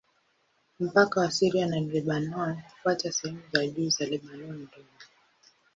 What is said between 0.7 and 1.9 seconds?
Mpaka wa Syria na